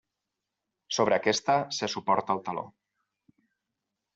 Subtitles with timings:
[0.97, 2.65] Sobre aquesta se suporta el taló.